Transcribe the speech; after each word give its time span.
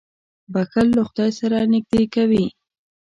•بښل 0.53 0.87
له 0.97 1.03
خدای 1.09 1.31
سره 1.39 1.57
نېږدې 1.71 2.03
کوي. 2.15 2.45